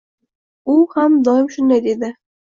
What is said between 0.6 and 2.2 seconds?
U ham doim shunday deydi